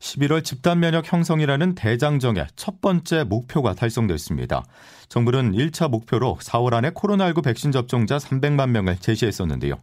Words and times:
11월 0.00 0.42
집단 0.42 0.80
면역 0.80 1.12
형성이라는 1.12 1.74
대장정의 1.74 2.46
첫 2.56 2.80
번째 2.80 3.24
목표가 3.24 3.74
달성됐습니다. 3.74 4.64
정부는 5.08 5.52
1차 5.52 5.90
목표로 5.90 6.38
4월 6.40 6.72
안에 6.74 6.90
코로나19 6.90 7.44
백신 7.44 7.70
접종자 7.70 8.16
300만 8.16 8.70
명을 8.70 8.96
제시했었는데요. 8.96 9.74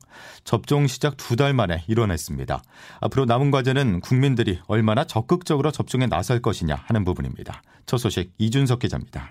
접종 0.44 0.88
시작 0.88 1.18
두 1.18 1.36
달 1.36 1.54
만에 1.54 1.84
이뤄냈습니다. 1.88 2.64
앞으로 3.02 3.26
남은 3.26 3.52
과제는 3.52 4.02
국민들이 4.02 4.60
얼마나 4.68 5.04
적극적으로 5.04 5.70
접종에 5.72 6.08
나설 6.08 6.42
것이냐 6.42 6.84
하는 6.88 7.06
부분입니다. 7.06 7.62
첫 7.86 7.98
소식 7.98 8.34
이준석 8.40 8.80
기자입니다. 8.80 9.30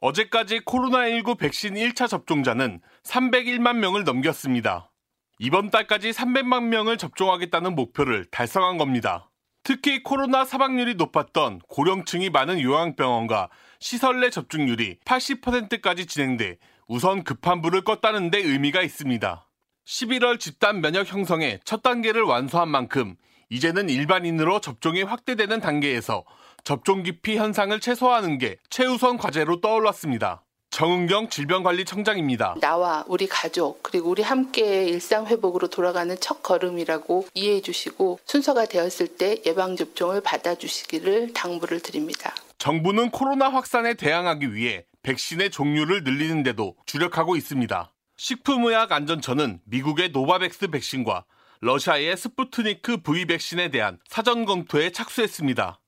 어제까지 0.00 0.60
코로나19 0.60 1.38
백신 1.38 1.74
1차 1.74 2.08
접종자는 2.08 2.80
301만 3.04 3.76
명을 3.76 4.02
넘겼습니다. 4.02 4.90
이번 5.38 5.70
달까지 5.70 6.10
300만 6.10 6.64
명을 6.64 6.98
접종하겠다는 6.98 7.76
목표를 7.76 8.24
달성한 8.32 8.78
겁니다. 8.78 9.30
특히 9.68 10.02
코로나 10.02 10.46
사망률이 10.46 10.94
높았던 10.94 11.60
고령층이 11.68 12.30
많은 12.30 12.58
요양병원과 12.58 13.50
시설 13.80 14.20
내 14.20 14.30
접종률이 14.30 14.96
80%까지 15.04 16.06
진행돼 16.06 16.56
우선 16.86 17.22
급한 17.22 17.60
불을 17.60 17.84
껐다는 17.84 18.30
데 18.30 18.38
의미가 18.38 18.80
있습니다. 18.80 19.46
11월 19.86 20.40
집단 20.40 20.80
면역 20.80 21.12
형성의 21.12 21.60
첫 21.66 21.82
단계를 21.82 22.22
완수한 22.22 22.70
만큼 22.70 23.16
이제는 23.50 23.90
일반인으로 23.90 24.62
접종이 24.62 25.02
확대되는 25.02 25.60
단계에서 25.60 26.24
접종 26.64 27.02
기피 27.02 27.36
현상을 27.36 27.78
최소화하는 27.78 28.38
게 28.38 28.56
최우선 28.70 29.18
과제로 29.18 29.60
떠올랐습니다. 29.60 30.46
정은경 30.78 31.28
질병관리청장입니다. 31.28 32.54
나와 32.60 33.04
우리 33.08 33.26
가족 33.26 33.82
그리고 33.82 34.10
우리 34.10 34.22
함께 34.22 34.84
일상 34.84 35.26
회복으로 35.26 35.68
돌아가는 35.68 36.14
첫 36.20 36.42
걸음이라고 36.42 37.26
이해해 37.34 37.62
주시고 37.62 38.20
순서가 38.24 38.66
되었을 38.66 39.08
때 39.16 39.42
예방 39.44 39.74
접종을 39.74 40.20
받아 40.20 40.54
주시기를 40.54 41.32
당부를 41.32 41.80
드립니다. 41.80 42.32
정부는 42.58 43.10
코로나 43.10 43.48
확산에 43.48 43.94
대항하기 43.94 44.54
위해 44.54 44.84
백신의 45.02 45.50
종류를 45.50 46.04
늘리는데도 46.04 46.76
주력하고 46.86 47.34
있습니다. 47.34 47.92
식품의약안전처는 48.16 49.60
미국의 49.64 50.10
노바백스 50.10 50.68
백신과 50.68 51.24
러시아의 51.60 52.16
스푸트니크 52.16 52.98
V 53.02 53.24
백신에 53.26 53.70
대한 53.70 53.98
사전 54.08 54.44
검토에 54.44 54.90
착수했습니다. 54.90 55.80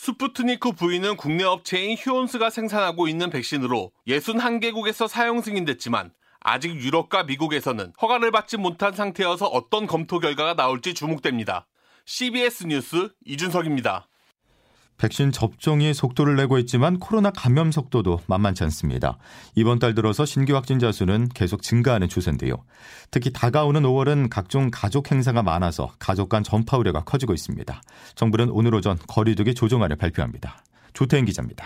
스푸트니크 0.00 0.72
V는 0.74 1.16
국내 1.16 1.42
업체인 1.42 1.96
휴온스가 1.98 2.50
생산하고 2.50 3.08
있는 3.08 3.30
백신으로 3.30 3.90
61개국에서 4.06 5.08
사용 5.08 5.40
승인됐지만 5.40 6.12
아직 6.38 6.76
유럽과 6.76 7.24
미국에서는 7.24 7.92
허가를 8.00 8.30
받지 8.30 8.56
못한 8.58 8.92
상태여서 8.92 9.46
어떤 9.46 9.88
검토 9.88 10.20
결과가 10.20 10.54
나올지 10.54 10.94
주목됩니다. 10.94 11.66
CBS 12.04 12.68
뉴스 12.68 13.08
이준석입니다. 13.26 14.07
백신 14.98 15.32
접종이 15.32 15.94
속도를 15.94 16.36
내고 16.36 16.58
있지만 16.58 16.98
코로나 16.98 17.30
감염 17.30 17.72
속도도 17.72 18.20
만만치 18.26 18.64
않습니다. 18.64 19.16
이번 19.54 19.78
달 19.78 19.94
들어서 19.94 20.24
신규 20.26 20.54
확진자 20.54 20.92
수는 20.92 21.28
계속 21.34 21.62
증가하는 21.62 22.08
추세인데요. 22.08 22.54
특히 23.10 23.32
다가오는 23.32 23.82
5월은 23.82 24.28
각종 24.28 24.70
가족 24.72 25.10
행사가 25.10 25.42
많아서 25.42 25.92
가족 25.98 26.28
간 26.28 26.42
전파 26.42 26.76
우려가 26.76 27.04
커지고 27.04 27.32
있습니다. 27.32 27.80
정부는 28.16 28.50
오늘 28.50 28.74
오전 28.74 28.98
거리두기 29.06 29.54
조정안을 29.54 29.96
발표합니다. 29.96 30.62
조태인 30.92 31.24
기자입니다. 31.24 31.64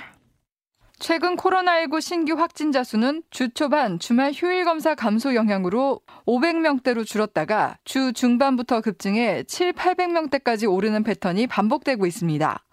최근 0.98 1.36
코로나19 1.36 2.00
신규 2.00 2.34
확진자 2.34 2.84
수는 2.84 3.24
주 3.30 3.48
초반 3.48 3.98
주말 3.98 4.30
휴일 4.32 4.64
검사 4.64 4.94
감소 4.94 5.34
영향으로 5.34 6.00
500명대로 6.26 7.04
줄었다가 7.04 7.76
주 7.84 8.12
중반부터 8.12 8.82
급증해 8.82 9.42
7, 9.42 9.72
800명대까지 9.72 10.70
오르는 10.70 11.02
패턴이 11.02 11.48
반복되고 11.48 12.06
있습니다. 12.06 12.64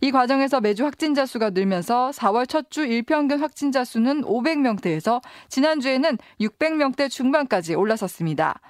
이 0.00 0.10
과정에서 0.10 0.60
매주 0.60 0.84
확진자 0.84 1.26
수가 1.26 1.50
늘면서 1.50 2.10
4월 2.14 2.46
첫 2.48 2.66
주 2.68 2.84
일평균 2.84 3.40
확진자 3.40 3.84
수는 3.84 4.22
500명대에서 4.22 5.22
지난주에는 5.48 6.18
600명대 6.40 7.08
중반까지 7.08 7.74
올라섰습니다. 7.74 8.60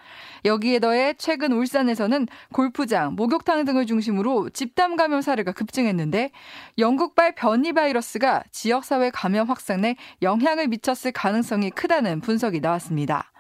여기에 0.45 0.81
더해 0.81 1.15
최근 1.19 1.53
울산에서는 1.53 2.29
골프장, 2.53 3.15
목욕탕 3.17 3.65
등을 3.65 3.87
중심으로 3.87 4.51
집단 4.51 4.97
감염 4.97 5.23
사례가 5.23 5.53
급증했는데 5.53 6.31
영국발 6.79 7.35
변이 7.35 7.73
바이러스가 7.73 8.45
지역사회 8.53 9.11
감염 9.11 9.49
확산에 9.49 9.97
영향을 10.23 10.69
미쳤을 10.69 11.13
가능성이 11.13 11.71
크다는 11.71 12.21
분석이 12.21 12.61
나왔습니다. 12.61 13.33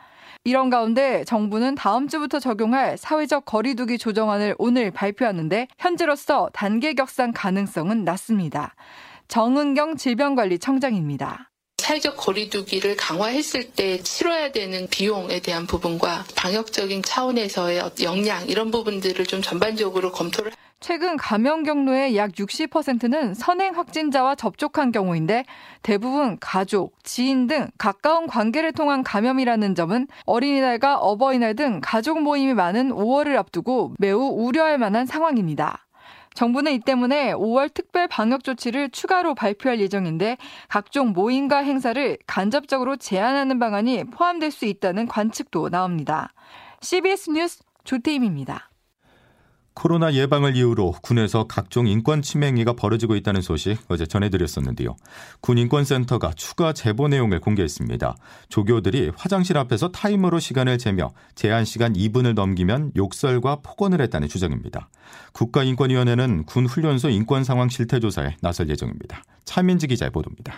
이런 0.46 0.70
가운데 0.70 1.24
정부는 1.24 1.74
다음 1.74 2.06
주부터 2.06 2.38
적용할 2.38 2.96
사회적 2.96 3.46
거리두기 3.46 3.98
조정안을 3.98 4.54
오늘 4.58 4.92
발표하는데 4.92 5.66
현재로서 5.76 6.50
단계 6.52 6.94
격상 6.94 7.32
가능성은 7.34 8.04
낮습니다. 8.04 8.76
정은경 9.26 9.96
질병관리청장입니다. 9.96 11.50
사회적 11.86 12.16
거리두기를 12.16 12.96
강화했을 12.96 13.70
때 13.70 14.02
치러야 14.02 14.50
되는 14.50 14.88
비용에 14.88 15.38
대한 15.38 15.68
부분과 15.68 16.24
방역적인 16.34 17.04
차원에서의 17.04 17.80
역량 18.02 18.48
이런 18.48 18.72
부분들을 18.72 19.24
좀 19.26 19.40
전반적으로 19.40 20.10
검토를 20.10 20.50
최근 20.80 21.16
감염 21.16 21.62
경로의 21.62 22.16
약 22.16 22.32
60%는 22.32 23.34
선행 23.34 23.76
확진자와 23.76 24.34
접촉한 24.34 24.90
경우인데 24.90 25.44
대부분 25.82 26.38
가족, 26.40 26.92
지인 27.04 27.46
등 27.46 27.68
가까운 27.78 28.26
관계를 28.26 28.72
통한 28.72 29.04
감염이라는 29.04 29.76
점은 29.76 30.08
어린이날과 30.24 30.98
어버이날 30.98 31.54
등 31.54 31.80
가족 31.82 32.20
모임이 32.20 32.54
많은 32.54 32.90
5월을 32.90 33.36
앞두고 33.36 33.94
매우 33.98 34.22
우려할 34.22 34.76
만한 34.78 35.06
상황입니다. 35.06 35.85
정부는 36.36 36.72
이 36.72 36.78
때문에 36.78 37.32
5월 37.32 37.72
특별 37.72 38.06
방역 38.06 38.44
조치를 38.44 38.90
추가로 38.90 39.34
발표할 39.34 39.80
예정인데 39.80 40.36
각종 40.68 41.12
모임과 41.12 41.58
행사를 41.58 42.18
간접적으로 42.26 42.96
제한하는 42.96 43.58
방안이 43.58 44.04
포함될 44.04 44.50
수 44.50 44.66
있다는 44.66 45.08
관측도 45.08 45.70
나옵니다. 45.70 46.32
CBS 46.82 47.30
뉴스 47.30 47.64
조태임입니다. 47.84 48.65
코로나 49.76 50.14
예방을 50.14 50.56
이유로 50.56 50.94
군에서 51.02 51.44
각종 51.44 51.86
인권 51.86 52.22
침해 52.22 52.46
행위가 52.46 52.72
벌어지고 52.72 53.14
있다는 53.14 53.42
소식 53.42 53.78
어제 53.88 54.06
전해드렸었는데요. 54.06 54.96
군 55.42 55.58
인권센터가 55.58 56.32
추가 56.34 56.72
제보 56.72 57.08
내용을 57.08 57.40
공개했습니다. 57.40 58.16
조교들이 58.48 59.12
화장실 59.16 59.58
앞에서 59.58 59.88
타이머로 59.92 60.38
시간을 60.38 60.78
재며 60.78 61.10
제한 61.34 61.66
시간 61.66 61.92
2분을 61.92 62.32
넘기면 62.32 62.92
욕설과 62.96 63.56
폭언을 63.56 64.00
했다는 64.00 64.28
주장입니다. 64.28 64.88
국가인권위원회는 65.34 66.46
군 66.46 66.64
훈련소 66.64 67.10
인권 67.10 67.44
상황 67.44 67.68
실태 67.68 68.00
조사에 68.00 68.36
나설 68.40 68.70
예정입니다. 68.70 69.24
차민지 69.44 69.88
기자의 69.88 70.10
보도입니다. 70.10 70.54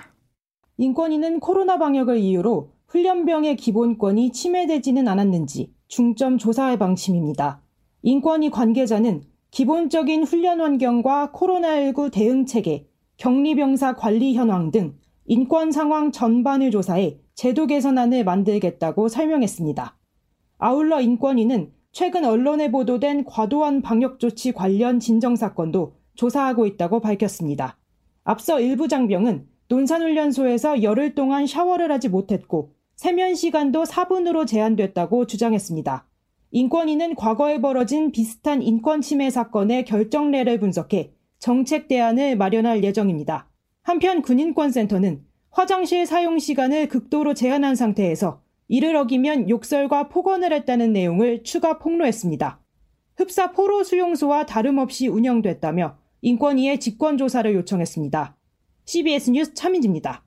인권위는 0.77 1.41
코로나 1.41 1.77
방역을 1.77 2.19
이유로 2.19 2.71
훈련병의 2.87 3.57
기본권이 3.57 4.31
침해되지는 4.31 5.09
않았는지 5.09 5.73
중점 5.89 6.39
조사할 6.39 6.79
방침입니다. 6.79 7.63
인권위 8.03 8.51
관계자는 8.51 9.25
기본적인 9.51 10.23
훈련 10.23 10.61
환경과 10.61 11.33
코로나19 11.33 12.13
대응 12.13 12.47
체계, 12.47 12.87
격리병사 13.17 13.97
관리 13.97 14.35
현황 14.35 14.71
등 14.71 14.97
인권 15.27 15.73
상황 15.73 16.13
전반을 16.13 16.71
조사해 16.71 17.19
제도 17.35 17.67
개선안을 17.67 18.25
만들겠다고 18.25 19.09
설명했습니다. 19.09 19.97
아울러 20.59 21.01
인권위는 21.01 21.73
최근 21.91 22.25
언론에 22.25 22.71
보도된 22.71 23.25
과도한 23.25 23.83
방역 23.83 24.21
조치 24.21 24.53
관련 24.53 25.01
진정 25.01 25.35
사건도 25.35 25.97
조사하고 26.15 26.67
있다고 26.67 27.01
밝혔습니다. 27.01 27.79
앞서 28.23 28.61
일부 28.61 28.87
장병은 28.87 29.47
논산훈련소에서 29.69 30.83
열흘 30.83 31.15
동안 31.15 31.47
샤워를 31.47 31.91
하지 31.91 32.09
못했고 32.09 32.73
세면 32.97 33.35
시간도 33.35 33.85
4분으로 33.85 34.47
제한됐다고 34.47 35.27
주장했습니다. 35.27 36.08
인권위는 36.51 37.15
과거에 37.15 37.61
벌어진 37.61 38.11
비슷한 38.11 38.63
인권 38.63 39.03
침해 39.03 39.29
사건의 39.29 39.85
결정례를 39.85 40.59
분석해 40.61 41.13
정책 41.39 41.89
대안을 41.89 42.37
마련할 42.37 42.83
예정입니다. 42.83 43.49
한편 43.83 44.23
군인권센터는 44.23 45.23
화장실 45.51 46.07
사용 46.07 46.39
시간을 46.39 46.89
극도로 46.89 47.35
제한한 47.35 47.75
상태에서 47.75 48.43
이를 48.69 48.97
어기면 48.97 49.49
욕설과 49.49 50.09
폭언을 50.09 50.53
했다는 50.53 50.93
내용을 50.93 51.43
추가 51.43 51.79
폭로했습니다. 51.79 52.61
흡사 53.17 53.53
포로 53.53 53.83
수용소와 53.85 54.47
다름없이 54.47 55.09
운영됐다며 55.09 55.99
인권위에 56.23 56.79
직권조사를 56.79 57.55
요청했습니다. 57.55 58.37
CBS 58.85 59.31
뉴스 59.31 59.55
차민지입니다. 59.55 60.25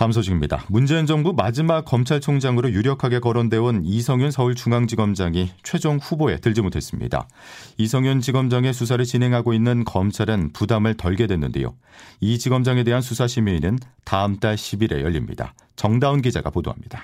다음 0.00 0.12
소식입니다. 0.12 0.64
문재인 0.68 1.04
정부 1.04 1.34
마지막 1.34 1.84
검찰총장으로 1.84 2.70
유력하게 2.72 3.18
거론돼 3.18 3.58
온 3.58 3.82
이성윤 3.84 4.30
서울중앙지검장이 4.30 5.50
최종 5.62 5.98
후보에 5.98 6.38
들지 6.38 6.62
못했습니다. 6.62 7.28
이성윤 7.76 8.22
지검장의 8.22 8.72
수사를 8.72 9.04
진행하고 9.04 9.52
있는 9.52 9.84
검찰은 9.84 10.54
부담을 10.54 10.96
덜게 10.96 11.26
됐는데요. 11.26 11.76
이 12.22 12.38
지검장에 12.38 12.82
대한 12.82 13.02
수사 13.02 13.26
심의는 13.26 13.78
다음 14.06 14.38
달 14.38 14.56
10일에 14.56 15.02
열립니다. 15.02 15.52
정다운 15.76 16.22
기자가 16.22 16.48
보도합니다. 16.48 17.02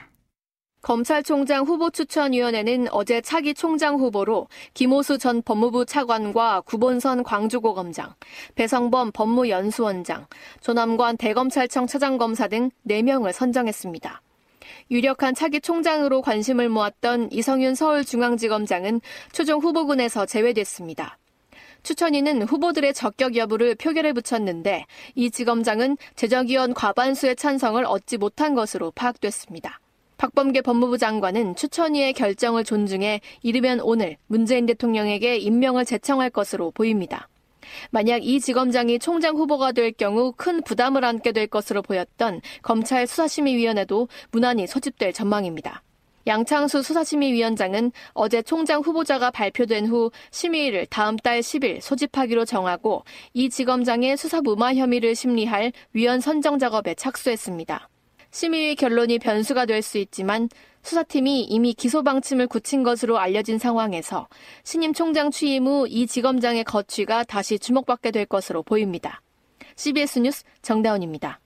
검찰총장 0.86 1.64
후보 1.64 1.90
추천위원회는 1.90 2.86
어제 2.92 3.20
차기 3.20 3.54
총장 3.54 3.96
후보로 3.96 4.46
김호수 4.72 5.18
전 5.18 5.42
법무부 5.42 5.84
차관과 5.84 6.60
구본선 6.60 7.24
광주고검장, 7.24 8.14
배성범 8.54 9.10
법무연수원장, 9.10 10.28
조남관 10.60 11.16
대검찰청 11.16 11.88
차장검사 11.88 12.46
등 12.46 12.70
4명을 12.88 13.32
선정했습니다. 13.32 14.22
유력한 14.92 15.34
차기 15.34 15.60
총장으로 15.60 16.22
관심을 16.22 16.68
모았던 16.68 17.32
이성윤 17.32 17.74
서울중앙지검장은 17.74 19.00
최종 19.32 19.58
후보군에서 19.58 20.24
제외됐습니다. 20.24 21.18
추천위는 21.82 22.42
후보들의 22.42 22.94
적격 22.94 23.34
여부를 23.34 23.74
표결에 23.74 24.12
붙였는데 24.12 24.86
이 25.16 25.32
지검장은 25.32 25.96
재적위원 26.14 26.74
과반수의 26.74 27.34
찬성을 27.34 27.84
얻지 27.84 28.18
못한 28.18 28.54
것으로 28.54 28.92
파악됐습니다. 28.92 29.80
박범계 30.16 30.62
법무부 30.62 30.96
장관은 30.96 31.56
추천위의 31.56 32.14
결정을 32.14 32.64
존중해 32.64 33.20
이르면 33.42 33.80
오늘 33.80 34.16
문재인 34.26 34.64
대통령에게 34.64 35.36
임명을 35.36 35.84
제청할 35.84 36.30
것으로 36.30 36.70
보입니다. 36.70 37.28
만약 37.90 38.24
이 38.24 38.40
지검장이 38.40 38.98
총장 38.98 39.36
후보가 39.36 39.72
될 39.72 39.92
경우 39.92 40.32
큰 40.34 40.62
부담을 40.62 41.04
안게 41.04 41.32
될 41.32 41.46
것으로 41.46 41.82
보였던 41.82 42.40
검찰 42.62 43.06
수사심의위원회도 43.06 44.08
무난히 44.30 44.66
소집될 44.66 45.12
전망입니다. 45.12 45.82
양창수 46.26 46.82
수사심의위원장은 46.82 47.92
어제 48.14 48.42
총장 48.42 48.80
후보자가 48.80 49.30
발표된 49.30 49.86
후 49.86 50.10
심의를 50.30 50.86
다음 50.86 51.16
달 51.16 51.40
10일 51.40 51.80
소집하기로 51.80 52.46
정하고 52.46 53.04
이 53.34 53.50
지검장의 53.50 54.16
수사 54.16 54.40
무마 54.40 54.74
혐의를 54.74 55.14
심리할 55.14 55.72
위원 55.92 56.20
선정 56.20 56.58
작업에 56.58 56.94
착수했습니다. 56.94 57.88
심의의 58.36 58.76
결론이 58.76 59.18
변수가 59.18 59.64
될 59.64 59.80
수 59.80 59.96
있지만 59.96 60.50
수사팀이 60.82 61.44
이미 61.44 61.72
기소 61.72 62.02
방침을 62.02 62.48
굳힌 62.48 62.82
것으로 62.82 63.18
알려진 63.18 63.58
상황에서 63.58 64.28
신임 64.62 64.92
총장 64.92 65.30
취임 65.30 65.66
후 65.66 65.86
이 65.88 66.06
지검장의 66.06 66.64
거취가 66.64 67.24
다시 67.24 67.58
주목받게 67.58 68.10
될 68.10 68.26
것으로 68.26 68.62
보입니다. 68.62 69.22
CBS 69.76 70.18
뉴스 70.18 70.44
정다운입니다. 70.60 71.40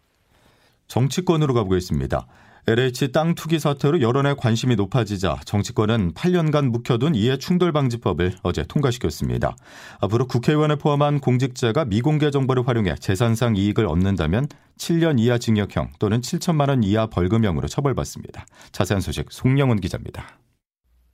정치권으로 0.89 1.55
가보겠습니다. 1.55 2.27
LH 2.67 3.13
땅 3.13 3.35
투기 3.35 3.59
사태로 3.59 4.01
여론의 4.01 4.37
관심이 4.37 4.77
높아지자 4.77 5.41
정치권은 5.45 6.13
8년간 6.13 6.71
묵혀둔 6.71 7.15
이해 7.15 7.39
충돌 7.39 7.73
방지법을 7.73 8.35
어제 8.43 8.65
통과시켰습니다. 8.65 9.57
앞으로 10.01 10.27
국회의원을 10.27 10.77
포함한 10.77 11.21
공직자가 11.21 11.87
미공개 11.87 12.31
정보를 12.31 12.69
활용해 12.69 12.97
재산상 12.97 13.57
이익을 13.57 13.87
얻는다면 13.87 14.49
7년 14.79 15.19
이하 15.19 15.39
징역형 15.39 15.93
또는 15.99 16.21
7천만 16.21 16.69
원 16.69 16.83
이하 16.83 17.07
벌금형으로 17.07 17.67
처벌받습니다. 17.67 18.47
자세한 18.73 19.01
소식 19.01 19.27
송영훈 19.31 19.81
기자입니다. 19.81 20.39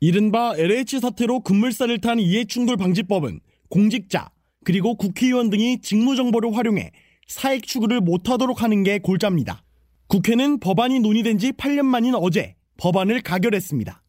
이른바 0.00 0.54
LH 0.56 1.00
사태로 1.00 1.40
급물살을 1.40 2.00
탄 2.00 2.18
이해 2.18 2.44
충돌 2.44 2.76
방지법은 2.76 3.40
공직자 3.70 4.30
그리고 4.64 4.96
국회의원 4.96 5.48
등이 5.48 5.80
직무 5.80 6.16
정보를 6.16 6.56
활용해 6.56 6.90
사익 7.28 7.66
추구를 7.66 8.00
못하도록 8.00 8.62
하는 8.62 8.82
게 8.82 8.98
골자입니다. 8.98 9.62
국회는 10.08 10.60
법안이 10.60 11.00
논의된 11.00 11.38
지 11.38 11.52
8년 11.52 11.84
만인 11.84 12.14
어제 12.14 12.54
법안을 12.76 13.22
가결했습니다. 13.22 14.02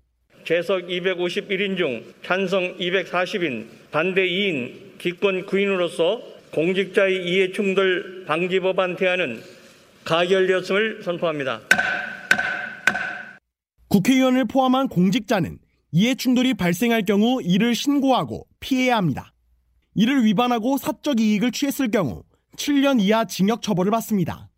재석 0.46 0.88
251인 0.88 1.78
중 1.78 2.04
찬성 2.24 2.78
240인, 2.78 3.68
반대 3.92 4.22
2인, 4.28 4.98
기권 5.00 5.46
9인으로서 5.46 6.22
공직자의 6.54 7.26
이해 7.28 7.52
충돌 7.52 8.26
방지 8.26 8.60
법안 8.60 8.96
대안은 8.96 9.42
가결되었음을 10.06 11.04
선포합니다. 11.04 11.62
국회의원을 13.90 14.46
포함한 14.46 14.88
공직자는 14.88 15.60
이해 15.92 16.16
충돌이 16.16 16.54
발생할 16.54 17.04
경우 17.04 17.42
이를 17.42 17.74
신고하고 17.76 18.48
피해야 18.60 18.98
합니다. 18.98 19.34
이를 19.96 20.24
위반하고 20.24 20.78
사적 20.78 21.20
이익을 21.20 21.52
취했을 21.52 21.90
경우 21.90 22.24
7년 22.56 23.02
이하 23.02 23.26
징역 23.26 23.62
처벌을 23.62 23.92
받습니다. 23.92 24.50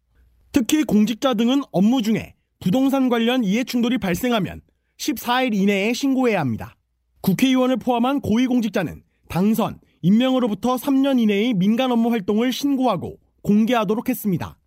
특히 0.51 0.83
공직자 0.83 1.33
등은 1.33 1.61
업무 1.71 2.01
중에 2.01 2.33
부동산 2.59 3.09
관련 3.09 3.43
이해충돌이 3.43 3.97
발생하면 3.97 4.61
14일 4.97 5.53
이내에 5.53 5.93
신고해야 5.93 6.39
합니다. 6.39 6.75
국회의원을 7.21 7.77
포함한 7.77 8.21
고위공직자는 8.21 9.03
당선, 9.29 9.79
임명으로부터 10.01 10.75
3년 10.75 11.19
이내의 11.19 11.53
민간 11.53 11.91
업무 11.91 12.11
활동을 12.11 12.51
신고하고 12.51 13.19
공개하도록 13.43 14.09
했습니다. 14.09 14.57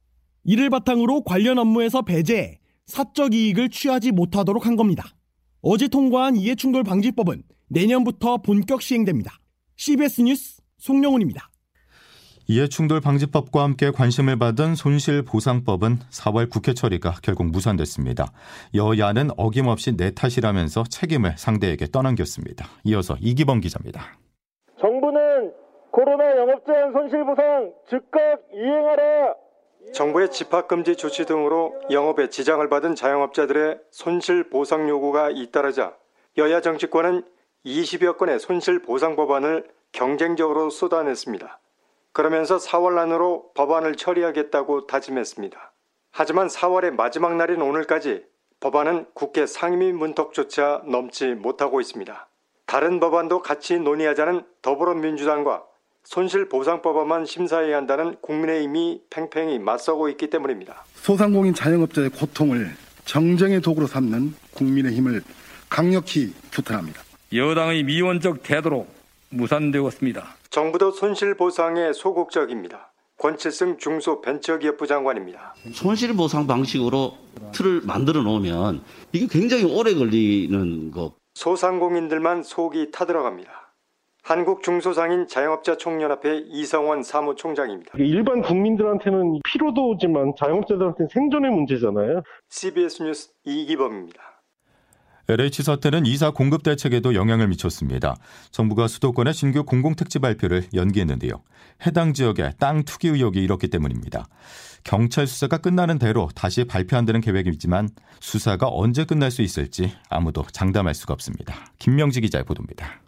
이를 0.45 0.71
바탕으로 0.71 1.23
관련 1.23 1.59
업무에서 1.59 2.03
배제해 2.03 2.59
사적 2.87 3.35
이익을 3.35 3.71
취하지 3.71 4.13
못하도록 4.13 4.67
한 4.67 4.77
겁니다. 4.77 5.15
어제 5.61 5.89
통과한 5.89 6.37
이해충돌 6.37 6.83
방지법은 6.83 7.43
내년부터 7.69 8.39
본격 8.39 8.83
시행됩니다. 8.83 9.39
CBS 9.77 10.23
뉴스 10.23 10.61
송영훈입니다. 10.79 11.52
이해충돌 12.49 13.01
방지법과 13.01 13.63
함께 13.63 13.91
관심을 13.91 14.39
받은 14.39 14.75
손실보상법은 14.75 16.01
4월 16.11 16.51
국회 16.51 16.75
처리가 16.75 17.15
결국 17.23 17.47
무산됐습니다. 17.47 18.33
여야는 18.75 19.31
어김없이 19.37 19.97
내 19.97 20.11
탓이라면서 20.11 20.85
책임을 20.85 21.39
상대에게 21.39 21.87
떠넘겼습니다. 21.93 22.67
이어서 22.85 23.17
이기범 23.21 23.61
기자입니다. 23.61 24.19
정부는 24.81 25.53
코로나 25.93 26.37
영업제한 26.37 26.93
손실보상 26.93 27.73
즉각 27.89 28.41
이행하라. 28.53 29.35
정부의 29.95 30.31
집합금지 30.31 30.97
조치 30.97 31.27
등으로 31.27 31.75
영업에 31.91 32.29
지장을 32.29 32.67
받은 32.69 32.95
자영업자들의 32.95 33.79
손실보상 33.91 34.89
요구가 34.89 35.31
잇따르자 35.31 35.95
여야 36.39 36.61
정치권은 36.61 37.25
20여 37.67 38.17
건의 38.17 38.39
손실보상 38.39 39.17
법안을 39.17 39.69
경쟁적으로 39.93 40.71
쏟아냈습니다. 40.71 41.61
그러면서 42.13 42.59
4월 42.59 42.99
안으로 42.99 43.51
법안을 43.55 43.97
처리하겠다고 43.97 44.87
다짐했습니다. 44.87 45.73
하지만 46.11 46.47
4월의 46.47 46.95
마지막 46.95 47.37
날인 47.37 47.63
오늘까지 47.63 48.25
법안은 48.61 49.07
국회 49.15 49.47
상임위 49.47 49.93
문턱조차 49.93 50.83
넘지 50.87 51.29
못하고 51.29 51.81
있습니다. 51.81 52.29
다른 52.67 53.01
법안도 53.01 53.43
같이 53.43 53.79
논의하자는 53.79 54.43
더불어민주당과 54.63 55.65
손실보상법안만 56.05 57.27
심사해야 57.27 57.77
한다는 57.77 58.17
국민의힘이 58.21 59.03
팽팽히 59.11 59.59
맞서고 59.59 60.09
있기 60.11 60.31
때문입니다. 60.31 60.85
소상공인 60.95 61.55
자영업자의 61.55 62.11
고통을 62.11 62.71
정쟁의 63.05 63.61
도구로 63.61 63.87
삼는 63.87 64.35
국민의힘을 64.55 65.23
강력히 65.69 66.35
규탄합니다. 66.53 67.03
여당의 67.35 67.83
미원적 67.85 68.43
태도로 68.43 68.87
무산되었습니다. 69.31 70.42
정부도 70.53 70.91
손실 70.91 71.35
보상에 71.35 71.95
소극적입니다. 71.95 72.93
권칠승 73.19 73.79
중소벤처기업부 73.79 74.87
장관입니다. 74.87 75.55
손실 75.73 76.15
보상 76.15 76.47
방식으로 76.47 77.15
틀을 77.53 77.81
만들어 77.87 78.21
놓으면 78.21 78.83
이게 79.13 79.27
굉장히 79.31 79.65
오래 79.65 79.95
걸리는 79.95 80.91
것. 80.91 81.15
소상공인들만 81.35 82.43
속이 82.43 82.91
타들어갑니다. 82.91 83.51
한국 84.23 84.63
중소상인 84.63 85.27
자영업자 85.27 85.79
총연합회 85.79 86.45
이성원 86.49 87.03
사무총장입니다. 87.03 87.93
일반 87.97 88.43
국민들한테는 88.43 89.41
피로도지만 89.45 90.35
자영업자들한테는 90.39 91.09
생존의 91.09 91.51
문제잖아요. 91.51 92.23
CBS 92.51 93.03
뉴스 93.03 93.31
이기범입니다. 93.45 94.32
LH 95.33 95.63
사태는 95.63 96.05
이사 96.05 96.31
공급 96.31 96.63
대책에도 96.63 97.15
영향을 97.15 97.49
미쳤습니다. 97.49 98.17
정부가 98.51 98.87
수도권의 98.87 99.33
신규 99.33 99.65
공공택지 99.65 100.19
발표를 100.19 100.65
연기했는데요. 100.75 101.43
해당 101.87 102.13
지역에 102.13 102.53
땅 102.59 102.85
투기 102.85 103.09
의혹이 103.09 103.43
일었기 103.43 103.69
때문입니다. 103.69 104.27
경찰 104.85 105.27
수사가 105.27 105.59
끝나는 105.59 105.99
대로 105.99 106.29
다시 106.35 106.65
발표한다는 106.65 107.21
계획이지만 107.21 107.89
수사가 108.21 108.69
언제 108.71 109.05
끝날 109.05 109.31
수 109.31 109.43
있을지 109.43 109.93
아무도 110.09 110.45
장담할 110.53 110.95
수가 110.95 111.15
없습니다. 111.15 111.73
김명지 111.79 112.21
기자의 112.21 112.45
보도입니다. 112.45 113.01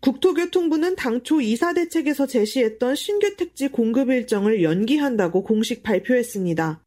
국토교통부는 0.00 0.96
당초 0.96 1.40
이사 1.40 1.74
대책에서 1.74 2.26
제시했던 2.26 2.96
신규 2.96 3.36
택지 3.36 3.68
공급 3.68 4.10
일정을 4.10 4.62
연기한다고 4.62 5.44
공식 5.44 5.82
발표했습니다. 5.82 6.80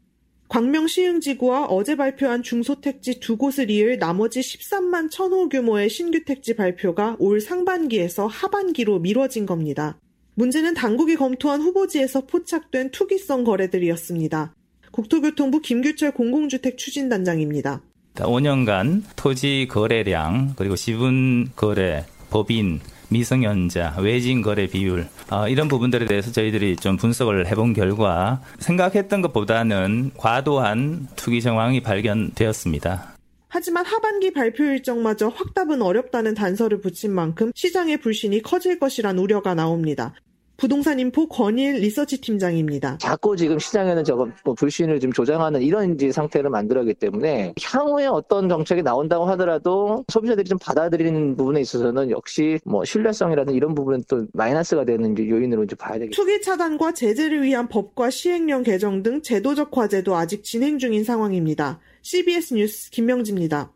광명 0.47 0.87
시흥지구와 0.87 1.65
어제 1.65 1.95
발표한 1.95 2.43
중소택지 2.43 3.19
두 3.19 3.35
곳을 3.35 3.71
이을 3.71 3.97
나머지 3.97 4.41
13만 4.41 5.09
천호 5.09 5.49
규모의 5.49 5.89
신규 5.89 6.23
택지 6.23 6.55
발표가 6.55 7.15
올 7.19 7.41
상반기에서 7.41 8.27
하반기로 8.27 8.99
미뤄진 8.99 9.45
겁니다. 9.45 9.97
문제는 10.35 10.73
당국이 10.73 11.15
검토한 11.15 11.61
후보지에서 11.61 12.25
포착된 12.25 12.91
투기성 12.91 13.43
거래들이었습니다. 13.43 14.53
국토교통부 14.91 15.61
김규철 15.61 16.11
공공주택 16.11 16.77
추진단장입니다. 16.77 17.81
5년간 18.15 19.03
토지 19.15 19.67
거래량 19.69 20.53
그리고 20.55 20.75
지분 20.75 21.49
거래 21.55 22.05
법인 22.29 22.79
미성년자, 23.09 23.95
외진 23.99 24.41
거래 24.41 24.67
비율 24.67 25.07
어, 25.31 25.47
이런 25.47 25.67
부분들에 25.67 26.05
대해서 26.05 26.31
저희들이 26.31 26.75
좀 26.77 26.97
분석을 26.97 27.47
해본 27.47 27.73
결과 27.73 28.41
생각했던 28.59 29.21
것보다는 29.21 30.11
과도한 30.17 31.07
투기 31.15 31.41
정황이 31.41 31.81
발견되었습니다. 31.81 33.15
하지만 33.47 33.85
하반기 33.85 34.33
발표 34.33 34.65
일정마저 34.65 35.29
확답은 35.29 35.81
어렵다는 35.81 36.33
단서를 36.33 36.81
붙인 36.81 37.13
만큼 37.13 37.51
시장의 37.55 38.01
불신이 38.01 38.41
커질 38.41 38.79
것이란 38.79 39.17
우려가 39.17 39.53
나옵니다. 39.53 40.13
부동산 40.57 40.99
인포 40.99 41.27
권일 41.27 41.75
리서치 41.75 42.21
팀장입니다. 42.21 42.97
자꾸 42.99 43.35
지금 43.35 43.59
시장에는 43.59 44.03
저거 44.03 44.27
뭐 44.43 44.53
불신을 44.53 44.99
좀 44.99 45.11
조장하는 45.11 45.61
이런 45.61 45.93
이제 45.93 46.11
상태를 46.11 46.49
만들었기 46.49 46.93
때문에 46.95 47.53
향후에 47.61 48.07
어떤 48.07 48.47
정책이 48.47 48.81
나온다고 48.83 49.25
하더라도 49.25 50.05
소비자들이 50.07 50.47
좀 50.47 50.57
받아들이는 50.59 51.35
부분에 51.35 51.61
있어서는 51.61 52.09
역시 52.09 52.59
뭐 52.65 52.85
신뢰성이라든 52.85 53.53
이런 53.53 53.75
부분은 53.75 54.03
또 54.07 54.25
마이너스가 54.33 54.85
되는 54.85 55.17
요인으로 55.17 55.63
이제 55.63 55.75
봐야 55.75 55.99
되겠죠. 55.99 56.21
투기 56.21 56.41
차단과 56.41 56.93
제재를 56.93 57.43
위한 57.43 57.67
법과 57.67 58.09
시행령 58.09 58.63
개정 58.63 59.03
등 59.03 59.21
제도적 59.21 59.71
과제도 59.71 60.15
아직 60.15 60.43
진행 60.43 60.77
중인 60.77 61.03
상황입니다. 61.03 61.79
CBS 62.01 62.53
뉴스 62.53 62.89
김명지입니다. 62.91 63.74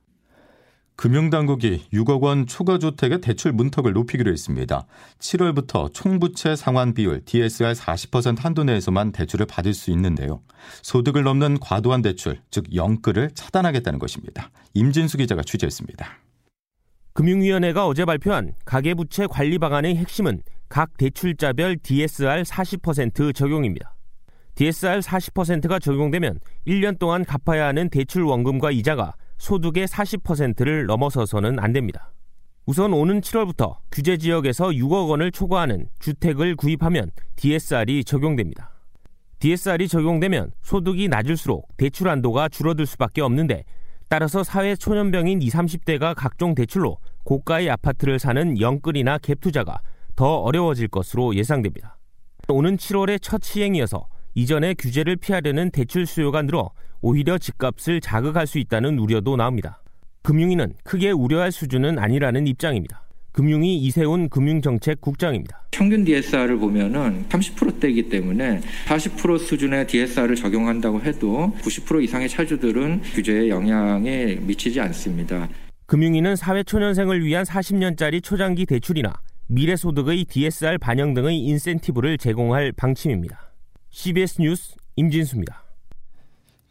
금융당국이 1.00 1.86
6억 1.94 2.24
원 2.24 2.46
초과 2.46 2.78
주택의 2.78 3.22
대출 3.22 3.54
문턱을 3.54 3.94
높이기로 3.94 4.34
했습니다. 4.34 4.86
7월부터 5.20 5.94
총부채 5.94 6.58
상환 6.58 6.94
비율 6.94 7.24
DSR 7.24 7.72
40% 7.72 8.42
한도 8.42 8.66
내에서만 8.66 9.14
대출을 9.14 9.46
받을 9.46 9.74
수 9.74 9.92
있는데요. 9.92 10.42
소득을 10.82 11.24
넘는 11.24 11.60
과도한 11.62 12.02
대출, 12.02 12.42
즉 12.52 12.76
영끌을 12.76 13.32
차단하겠다는 13.34 13.98
것입니다. 13.98 14.52
임진수 14.74 15.20
기자가 15.20 15.42
취재했습니다. 15.42 16.06
금융위원회가 17.14 17.88
어제 17.88 18.04
발표한 18.04 18.56
가계부채 18.66 19.28
관리 19.28 19.58
방안의 19.58 19.96
핵심은 19.96 20.42
각 20.68 20.98
대출자별 20.98 21.78
DSR 21.82 22.44
40% 22.44 23.34
적용입니다. 23.34 23.96
DSR 24.56 25.00
40%가 25.00 25.80
적용되면 25.80 26.42
1년 26.68 27.00
동안 27.00 27.24
갚아야 27.24 27.68
하는 27.68 27.90
대출 27.90 28.24
원금과 28.24 28.72
이자가 28.72 29.14
소득의 29.40 29.88
40%를 29.88 30.86
넘어서서는 30.86 31.60
안 31.60 31.74
됩니다. 31.74 32.12
우선 32.66 32.94
오는 32.94 33.20
7월부터 33.22 33.78
규제 33.92 34.18
지역에서 34.18 34.68
6억 34.68 35.10
원을 35.10 35.32
초과하는 35.32 35.88
주택을 36.00 36.56
구입하면 36.56 37.10
DSR이 37.36 38.04
적용됩니다. 38.04 38.72
DSR이 39.40 39.88
적용되면 39.88 40.52
소득이 40.62 41.08
낮을수록 41.08 41.68
대출 41.78 42.10
한도가 42.10 42.50
줄어들 42.50 42.86
수밖에 42.86 43.22
없는데 43.22 43.64
따라서 44.10 44.44
사회 44.44 44.76
초년병인 44.76 45.42
20, 45.42 45.54
30대가 45.54 46.14
각종 46.16 46.54
대출로 46.54 46.98
고가의 47.24 47.70
아파트를 47.70 48.20
사는 48.20 48.60
영끌이나 48.60 49.18
갭 49.20 49.40
투자가 49.40 49.80
더 50.16 50.36
어려워질 50.42 50.90
것으로 50.90 51.36
예상됩니다. 51.36 51.98
오는 52.50 52.76
7월의 52.76 53.20
첫 53.22 53.44
시행이어서 53.44 54.08
이전에 54.36 54.74
규제를 54.74 55.16
피하려는 55.16 55.72
대출 55.72 56.06
수요가 56.06 56.42
늘어 56.42 56.72
오히려 57.02 57.38
집값을 57.38 58.02
자극할 58.02 58.48
수 58.48 58.60
있다는 58.60 59.00
우려도 59.00 59.36
나옵니다. 59.36 59.82
금융위는 60.24 60.74
크게 60.84 61.12
우려할 61.12 61.52
수준은 61.52 61.98
아니라는 61.98 62.48
입장입니다. 62.48 63.04
금융위 63.32 63.78
이세훈 63.78 64.28
금융정책 64.28 65.00
국장입니다. 65.00 65.64
평균 65.72 66.04
DSR을 66.04 66.58
보면은 66.58 67.26
30%대이기 67.30 68.10
때문에 68.10 68.60
40% 68.88 69.40
수준의 69.40 69.88
DSR을 69.88 70.36
적용한다고 70.36 71.02
해도 71.02 71.54
90% 71.62 72.04
이상의 72.04 72.28
차주들은 72.28 73.02
규제에 73.02 73.50
영향에 73.50 74.36
미치지 74.42 74.82
않습니다. 74.82 75.48
금융위는 75.86 76.36
사회초년생을 76.36 77.24
위한 77.24 77.46
40년짜리 77.46 78.22
초장기 78.22 78.66
대출이나 78.66 79.14
미래소득의 79.48 80.26
DSR 80.26 80.78
반영 80.78 81.14
등의 81.14 81.38
인센티브를 81.40 82.18
제공할 82.18 82.72
방침입니다. 82.74 83.52
CBS 83.90 84.42
뉴스 84.42 84.76
임진수입니다. 84.96 85.69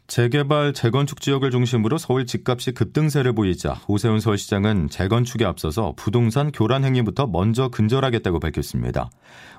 재개발, 0.09 0.73
재건축 0.73 1.21
지역을 1.21 1.51
중심으로 1.51 1.99
서울 1.99 2.25
집값이 2.25 2.71
급등세를 2.71 3.33
보이자 3.33 3.79
오세훈 3.87 4.19
서울시장은 4.19 4.89
재건축에 4.89 5.45
앞서서 5.45 5.93
부동산 5.95 6.51
교란 6.51 6.83
행위부터 6.83 7.27
먼저 7.27 7.69
근절하겠다고 7.69 8.39
밝혔습니다. 8.39 9.11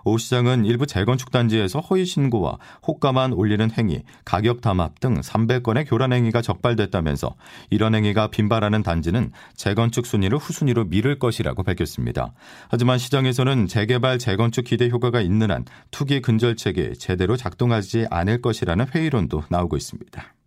오 0.05 0.19
시장은 0.19 0.65
일부 0.65 0.87
재건축 0.87 1.31
단지에서 1.31 1.79
허위 1.79 2.05
신고와 2.05 2.59
호가만 2.85 3.33
올리는 3.33 3.71
행위, 3.71 4.03
가격 4.25 4.61
담합 4.61 4.99
등 4.99 5.21
300건의 5.21 5.89
교란 5.89 6.13
행위가 6.13 6.43
적발됐다면서 6.43 7.37
이런 7.71 7.95
행위가 7.95 8.27
빈발하는 8.27 8.83
단지는 8.83 9.31
재건축 9.55 10.05
순위를 10.05 10.39
후순위로 10.39 10.87
미룰 10.87 11.21
것이라고 11.21 11.63
밝혔습니다. 11.63 12.33
하지만 12.69 12.99
시장에서는 12.99 13.69
재개발, 13.69 14.19
재건축 14.19 14.65
기대 14.65 14.89
효과가 14.89 15.21
있는 15.21 15.53
한 15.53 15.65
투기 15.93 16.21
근절책이 16.21 16.95
제대로 16.99 17.37
작동하지 17.37 18.09
않을 18.11 18.43
것이라는 18.43 18.87
회의론도 18.93 19.45
나오고 19.49 19.77
있습니다. 19.77 20.40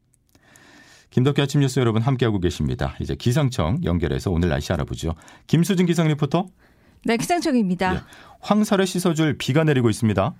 김덕기 1.13 1.43
아침 1.43 1.61
뉴스 1.61 1.79
여러분 1.79 2.01
함께하고 2.01 2.39
계십니다. 2.39 2.95
이제 2.99 3.13
기상청 3.13 3.77
연결해서 3.83 4.31
오늘 4.31 4.49
날씨 4.49 4.73
알아보죠. 4.73 5.13
김수진 5.45 5.85
기상 5.85 6.07
리포터. 6.07 6.47
네, 7.05 7.17
기상청입니다. 7.17 7.93
네, 7.93 7.99
황사를 8.39 8.83
씻어줄 8.87 9.37
비가 9.37 9.63
내리고 9.63 9.91
있습니다. 9.91 10.33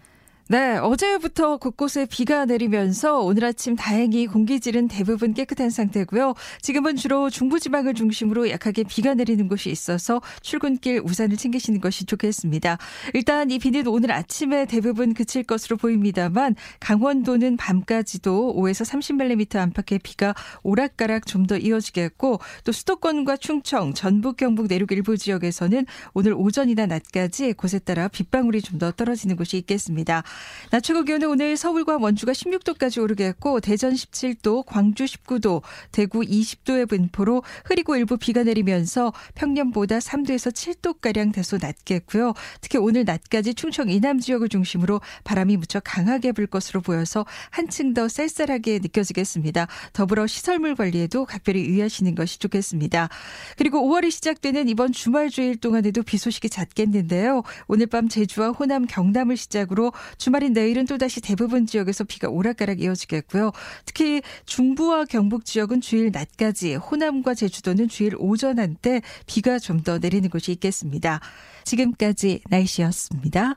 네, 0.50 0.77
어제부터 0.77 1.55
곳곳에 1.55 2.05
비가 2.05 2.43
내리면서 2.45 3.21
오늘 3.21 3.45
아침 3.45 3.77
다행히 3.77 4.27
공기질은 4.27 4.89
대부분 4.89 5.33
깨끗한 5.33 5.69
상태고요. 5.69 6.35
지금은 6.62 6.97
주로 6.97 7.29
중부지방을 7.29 7.93
중심으로 7.93 8.50
약하게 8.50 8.83
비가 8.83 9.13
내리는 9.13 9.47
곳이 9.47 9.69
있어서 9.71 10.21
출근길 10.41 11.01
우산을 11.03 11.38
챙기시는 11.38 11.79
것이 11.79 12.05
좋겠습니다. 12.05 12.77
일단 13.13 13.51
이 13.51 13.57
비는 13.57 13.88
오늘 13.88 14.12
아침에 14.12 14.65
대부분 14.65 15.13
그칠 15.13 15.43
것으로 15.43 15.77
보입니다만 15.77 16.55
강원도는 16.81 17.55
밤까지도 17.55 18.53
5에서 18.57 18.85
30mm 18.85 19.55
안팎의 19.55 20.00
비가 20.03 20.35
오락가락 20.63 21.25
좀 21.25 21.43
더 21.47 21.57
이어지겠고 21.57 22.39
또 22.63 22.71
수도권과 22.71 23.35
충청, 23.38 23.93
전북, 23.93 24.38
경북 24.38 24.67
내륙 24.67 24.91
일부 24.93 25.17
지역에서는 25.17 25.85
오늘 26.13 26.33
오전이나 26.33 26.85
낮까지 26.85 27.53
곳에 27.53 27.79
따라 27.79 28.07
빗방울이 28.07 28.62
좀 28.62 28.79
더 28.79 28.91
떨어지는 28.91 29.35
곳이 29.35 29.57
있겠습니다. 29.57 30.23
낮 30.70 30.82
최고 30.82 31.04
기온은 31.04 31.28
오늘 31.30 31.56
서울과 31.56 31.98
원주가 31.98 32.32
16도까지 32.32 33.02
오르겠고 33.02 33.60
대전 33.60 33.94
17도, 33.94 34.66
광주 34.66 35.06
19도, 35.06 35.62
대구 35.92 36.22
20도의 36.22 36.90
분포로 36.90 37.44
흐리고 37.66 37.96
일부 37.96 38.18
비가 38.18 38.44
내리면서 38.44 39.13
평년보다 39.36 40.00
3도에서 40.00 40.52
7도 40.52 41.00
가량 41.00 41.32
다소 41.32 41.60
낮겠고요. 41.62 42.34
특히 42.62 42.80
오늘 42.80 43.06
낮까지 43.06 43.54
충청 43.54 43.90
이남 43.90 44.20
지역을 44.20 44.50
중심으로 44.50 45.00
바람이 45.24 45.58
무척 45.58 45.84
강하게 45.86 46.32
불 46.32 46.48
것으로 46.48 46.82
보여서 46.82 47.24
한층 47.52 47.94
더 47.94 48.08
쌀쌀하게 48.08 48.80
느껴지겠습니다. 48.80 49.68
더불어 49.94 50.25
시설물 50.25 50.74
관리에도 50.75 51.25
각별히 51.25 51.66
유의하시는 51.66 52.16
것이 52.16 52.40
좋겠습니다. 52.40 53.10
그리고 53.58 53.80
5월이 53.82 54.10
시작되는 54.10 54.68
이번 54.70 54.92
주말 54.92 55.30
주일 55.30 55.58
동안에도 55.58 56.02
비 56.02 56.18
소식이 56.18 56.50
잦겠는데요. 56.50 57.44
오늘 57.68 57.86
밤 57.86 58.10
제주와 58.10 58.50
호남, 58.50 58.88
경남을 58.88 59.38
시작으로 59.38 59.94
주말인 60.24 60.53
내일은 60.53 60.86
또다시 60.86 61.20
대부분 61.20 61.65
지역에서 61.65 62.06
비가 62.06 62.30
오락가락 62.30 62.80
이어지겠고요. 62.80 63.51
특히 63.84 64.22
중부와 64.46 65.03
경북 65.03 65.44
지역은 65.44 65.82
주일 65.82 66.12
낮까지, 66.13 66.75
호남과 66.75 67.34
제주도는 67.34 67.89
주일 67.89 68.15
오전 68.18 68.58
한때 68.58 69.01
비가 69.27 69.60
좀 69.60 69.84
더 69.84 69.98
내리는 69.98 70.30
곳이 70.30 70.53
있겠습니다. 70.53 71.20
지금까지 71.65 72.39
날씨였습니다. 72.50 73.56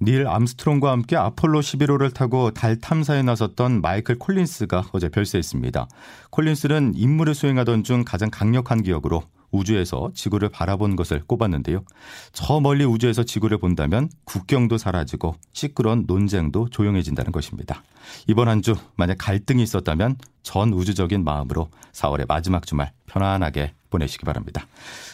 닐 0.00 0.28
암스트롱과 0.28 0.92
함께 0.92 1.16
아폴로 1.16 1.60
11호를 1.60 2.14
타고 2.14 2.52
달 2.52 2.76
탐사에 2.78 3.22
나섰던 3.22 3.80
마이클 3.80 4.16
콜린스가 4.16 4.90
어제 4.92 5.08
별세했습니다. 5.08 5.88
콜린스는 6.30 6.92
임무를 6.94 7.34
수행하던 7.34 7.82
중 7.82 8.04
가장 8.04 8.30
강력한 8.30 8.84
기억으로 8.84 9.24
우주에서 9.50 10.10
지구를 10.14 10.48
바라본 10.48 10.96
것을 10.96 11.22
꼽았는데요. 11.26 11.84
저 12.32 12.60
멀리 12.60 12.84
우주에서 12.84 13.24
지구를 13.24 13.58
본다면 13.58 14.08
국경도 14.24 14.78
사라지고 14.78 15.34
시끄러운 15.52 16.04
논쟁도 16.06 16.68
조용해진다는 16.70 17.32
것입니다. 17.32 17.82
이번 18.26 18.48
한 18.48 18.60
주 18.62 18.74
만약 18.96 19.16
갈등이 19.18 19.62
있었다면 19.62 20.16
전 20.42 20.72
우주적인 20.72 21.24
마음으로 21.24 21.68
4월의 21.92 22.26
마지막 22.28 22.66
주말 22.66 22.92
편안하게 23.06 23.72
보내시기 23.88 24.24
바랍니다. 24.24 24.66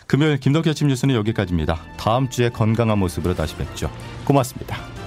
금요일 0.07 0.39
김덕희 0.39 0.69
아침 0.71 0.89
뉴스는 0.89 1.15
여기까지입니다. 1.15 1.81
다음 1.97 2.29
주에 2.29 2.49
건강한 2.51 2.99
모습으로 2.99 3.35
다시 3.35 3.57
뵙죠. 3.57 3.91
고맙습니다. 4.25 5.06